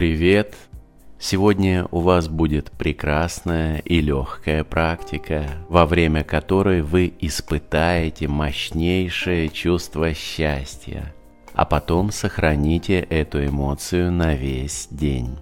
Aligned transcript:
Привет! 0.00 0.56
Сегодня 1.18 1.86
у 1.90 2.00
вас 2.00 2.26
будет 2.26 2.70
прекрасная 2.70 3.80
и 3.80 4.00
легкая 4.00 4.64
практика, 4.64 5.44
во 5.68 5.84
время 5.84 6.24
которой 6.24 6.80
вы 6.80 7.12
испытаете 7.20 8.26
мощнейшее 8.26 9.50
чувство 9.50 10.14
счастья, 10.14 11.14
а 11.52 11.66
потом 11.66 12.12
сохраните 12.12 13.00
эту 13.00 13.44
эмоцию 13.44 14.10
на 14.10 14.34
весь 14.34 14.88
день. 14.90 15.36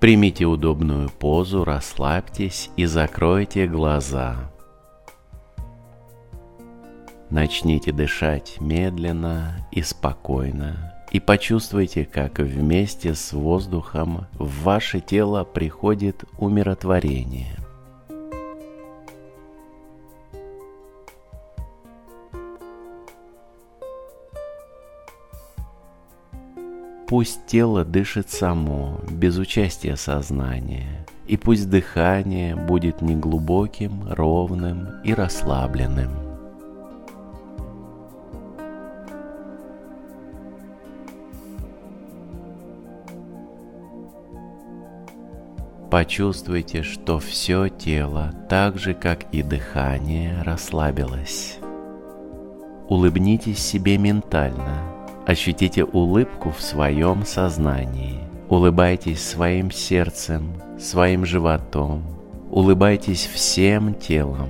Примите 0.00 0.46
удобную 0.46 1.10
позу, 1.10 1.64
расслабьтесь 1.64 2.70
и 2.78 2.86
закройте 2.86 3.66
глаза. 3.66 4.50
Начните 7.28 7.92
дышать 7.92 8.56
медленно 8.62 9.68
и 9.70 9.82
спокойно 9.82 10.96
и 11.10 11.18
почувствуйте, 11.18 12.04
как 12.04 12.38
вместе 12.38 13.14
с 13.14 13.32
воздухом 13.32 14.26
в 14.38 14.62
ваше 14.62 15.00
тело 15.00 15.44
приходит 15.44 16.24
умиротворение. 16.38 17.56
Пусть 27.08 27.44
тело 27.46 27.84
дышит 27.84 28.30
само, 28.30 29.00
без 29.10 29.36
участия 29.36 29.96
сознания, 29.96 31.04
и 31.26 31.36
пусть 31.36 31.68
дыхание 31.68 32.54
будет 32.54 33.02
неглубоким, 33.02 34.04
ровным 34.12 35.02
и 35.02 35.12
расслабленным. 35.12 36.29
Почувствуйте, 45.90 46.82
что 46.82 47.18
все 47.18 47.68
тело, 47.68 48.32
так 48.48 48.78
же 48.78 48.94
как 48.94 49.24
и 49.32 49.42
дыхание, 49.42 50.42
расслабилось. 50.42 51.58
Улыбнитесь 52.88 53.58
себе 53.58 53.98
ментально– 53.98 54.82
Ощутите 55.30 55.84
улыбку 55.84 56.50
в 56.50 56.60
своем 56.60 57.24
сознании. 57.24 58.18
Улыбайтесь 58.48 59.22
своим 59.22 59.70
сердцем, 59.70 60.54
своим 60.76 61.24
животом. 61.24 62.02
Улыбайтесь 62.50 63.26
всем 63.26 63.94
телом. 63.94 64.48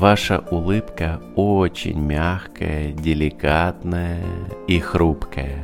Ваша 0.00 0.38
улыбка 0.50 1.20
очень 1.36 2.00
мягкая, 2.00 2.90
деликатная 2.92 4.24
и 4.66 4.78
хрупкая. 4.78 5.62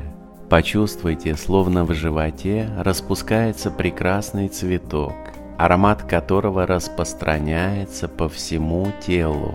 Почувствуйте, 0.50 1.36
словно 1.36 1.86
в 1.86 1.94
животе 1.94 2.68
распускается 2.76 3.70
прекрасный 3.70 4.48
цветок– 4.48 5.14
аромат 5.56 6.02
которого 6.02 6.66
распространяется 6.66 8.08
по 8.08 8.28
всему 8.28 8.92
телу. 9.06 9.54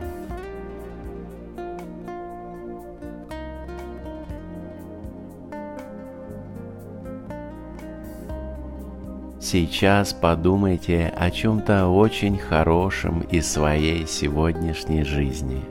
Сейчас 9.52 10.13
подумайте 10.13 11.13
о 11.13 11.30
чем-то 11.30 11.88
очень 11.88 12.38
хорошем 12.38 13.19
из 13.19 13.52
своей 13.52 14.07
сегодняшней 14.07 15.03
жизни. 15.03 15.61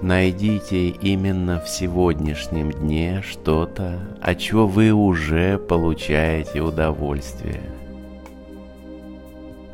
Найдите 0.00 0.90
именно 0.90 1.58
в 1.58 1.68
сегодняшнем 1.68 2.70
дне 2.70 3.20
что-то, 3.28 3.98
от 4.22 4.38
чего 4.38 4.68
вы 4.68 4.92
уже 4.92 5.58
получаете 5.58 6.60
удовольствие– 6.60 7.62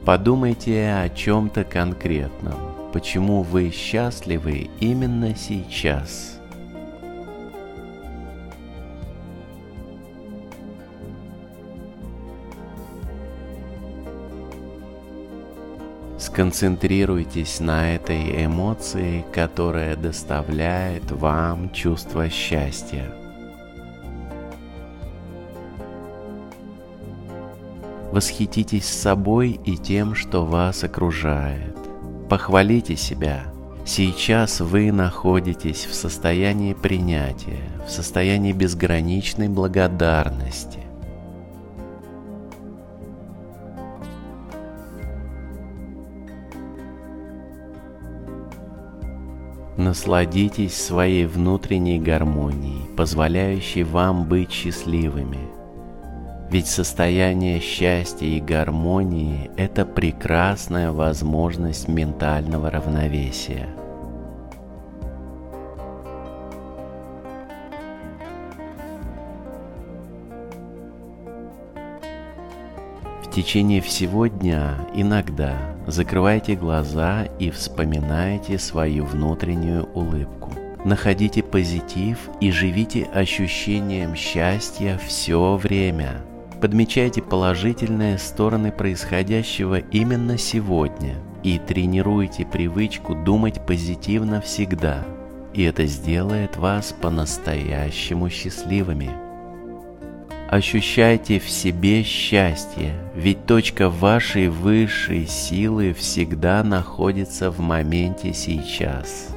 Подумайте 0.05 0.93
о 0.93 1.09
чем-то 1.09 1.65
конкретном. 1.65 2.91
Почему 2.93 3.41
вы 3.41 3.71
счастливы 3.71 4.69
именно 4.79 5.35
сейчас? 5.35 6.39
Сконцентрируйтесь 16.25 17.61
на 17.61 17.95
этой 17.95 18.47
эмоции, 18.47 19.27
которая 19.31 19.95
доставляет 19.95 21.11
вам 21.11 21.71
чувство 21.71 22.31
счастья. 22.31 23.15
Восхититесь 28.11 28.87
собой 28.87 29.61
и 29.67 29.77
тем, 29.77 30.15
что 30.15 30.47
вас 30.47 30.83
окружает. 30.83 31.77
Похвалите 32.31 32.97
себя. 32.97 33.45
Сейчас 33.85 34.61
вы 34.61 34.93
находитесь 34.93 35.85
в 35.85 35.93
состоянии 35.93 36.73
принятия, 36.73 37.69
в 37.87 37.91
состоянии 37.91 38.53
безграничной 38.53 39.51
благодарности. 39.51 40.84
Насладитесь 49.85 50.83
своей 50.83 51.27
внутренней 51.27 52.01
гармонией, 52.01 52.89
позволяющей 52.97 53.83
вам 53.83 54.27
быть 54.27 54.51
счастливыми– 54.51 55.39
ведь 56.51 56.69
состояние 56.69 57.59
счастья 57.59 58.27
и 58.27 58.41
гармонии– 58.41 59.51
это 59.57 59.85
прекрасная 59.85 60.93
возможность 60.93 61.89
ментального 61.89 62.71
равновесия. 62.71 63.69
Течение 73.35 73.81
всего 73.81 74.27
дня 74.27 74.77
иногда 74.95 75.57
закрывайте 75.87 76.55
глаза 76.55 77.25
и 77.39 77.51
вспоминайте 77.51 78.59
свою 78.59 79.05
внутреннюю 79.05 79.85
улыбку. 79.95 80.53
Находите 80.85 81.43
позитив 81.43 82.19
и 82.41 82.51
живите 82.51 83.05
ощущением 83.13 84.15
счастья 84.15 84.99
все 85.07 85.57
время– 85.57 86.23
Подмечайте 86.65 87.21
положительные 87.21 88.17
стороны 88.17 88.73
происходящего 88.73 89.81
именно 89.81 90.39
сегодня 90.39 91.17
и 91.43 91.59
тренируйте 91.59 92.47
привычку 92.47 93.15
думать 93.15 93.61
позитивно 93.67 94.41
всегда, 94.41 95.05
и 95.53 95.63
это 95.63 95.85
сделает 95.85 96.57
вас 96.57 96.95
по-настоящему 96.99 98.31
счастливыми. 98.31 99.24
Ощущайте 100.49 101.41
в 101.41 101.49
себе 101.49 102.03
счастье, 102.03 102.95
ведь 103.15 103.47
точка 103.47 103.89
вашей 103.89 104.49
высшей 104.49 105.27
силы 105.27 105.95
всегда 105.95 106.63
находится 106.63 107.51
в 107.51 107.61
моменте 107.61 108.33
сейчас. 108.35 109.35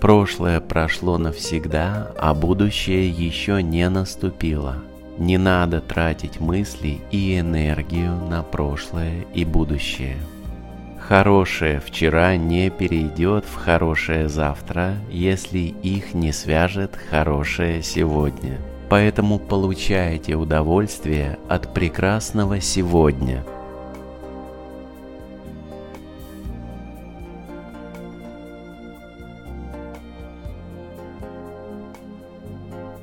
Прошлое 0.00 0.60
прошло 0.60 1.18
навсегда, 1.18 2.10
а 2.18 2.32
будущее 2.32 3.10
еще 3.10 3.62
не 3.62 3.88
наступило. 3.90 4.76
Не 5.18 5.36
надо 5.36 5.82
тратить 5.82 6.40
мысли 6.40 7.00
и 7.10 7.38
энергию 7.38 8.16
на 8.16 8.42
прошлое 8.42 9.26
и 9.34 9.44
будущее. 9.44 10.16
Хорошее 11.10 11.80
вчера 11.80 12.36
не 12.36 12.70
перейдет 12.70 13.44
в 13.44 13.56
хорошее 13.56 14.28
завтра, 14.28 14.94
если 15.10 15.58
их 15.58 16.14
не 16.14 16.30
свяжет 16.30 16.96
хорошее 17.10 17.82
сегодня. 17.82 18.58
Поэтому 18.88 19.40
получайте 19.40 20.36
удовольствие 20.36 21.36
от 21.48 21.74
прекрасного 21.74 22.60
сегодня– 22.60 23.44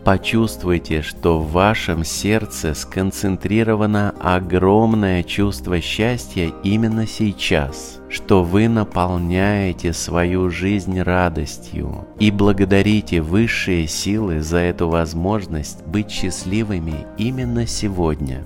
Почувствуйте, 0.07 1.01
что 1.01 1.37
в 1.37 1.51
вашем 1.51 2.05
сердце 2.05 2.73
сконцентрировано 2.73 4.15
огромное 4.21 5.21
чувство 5.21 5.81
счастья 5.81 6.53
именно 6.63 7.05
сейчас, 7.05 7.99
что 8.07 8.41
вы 8.41 8.69
наполняете 8.69 9.91
свою 9.91 10.49
жизнь 10.49 11.01
радостью 11.01 12.07
и 12.19 12.31
благодарите 12.31 13.19
высшие 13.19 13.85
силы 13.85 14.39
за 14.39 14.59
эту 14.59 14.87
возможность 14.87 15.85
быть 15.85 16.09
счастливыми 16.09 17.05
именно 17.17 17.67
сегодня. 17.67 18.45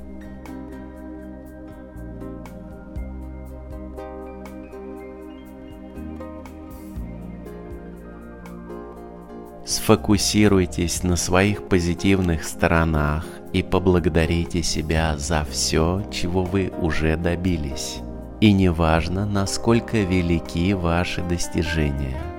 Сфокусируйтесь 9.71 11.01
на 11.01 11.15
своих 11.15 11.69
позитивных 11.69 12.43
сторонах 12.43 13.25
и 13.53 13.63
поблагодарите 13.63 14.63
себя 14.63 15.17
за 15.17 15.47
все, 15.49 16.03
чего 16.11 16.43
вы 16.43 16.73
уже 16.81 17.15
добились. 17.15 17.99
И 18.41 18.51
неважно, 18.51 19.25
насколько 19.25 19.95
велики 19.99 20.73
ваши 20.73 21.21
достижения– 21.21 22.21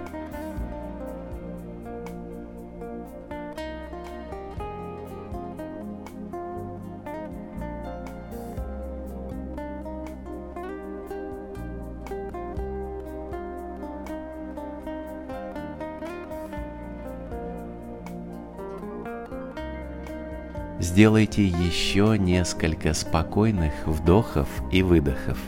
Сделайте 20.83 21.45
еще 21.47 22.19
несколько 22.19 22.93
спокойных 22.93 23.73
вдохов 23.87 24.49
и 24.73 24.83
выдохов. 24.83 25.39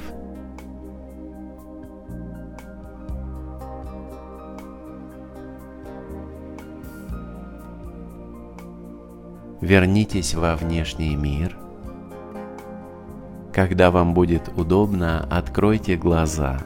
Вернитесь 9.60 10.34
во 10.34 10.54
внешний 10.54 11.16
мир. 11.16 11.56
Когда 13.52 13.90
вам 13.90 14.14
будет 14.14 14.48
удобно, 14.56 15.26
откройте 15.28 15.96
глаза. 15.96 16.60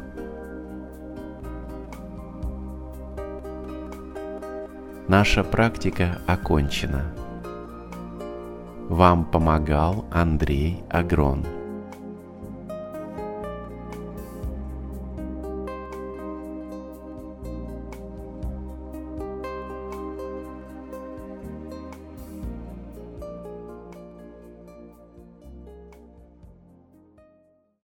Наша 5.09 5.43
практика 5.43 6.19
окончена. 6.27 7.15
Вам 8.89 9.27
помогал 9.27 10.07
Андрей 10.11 10.83
Агрон. 10.89 11.58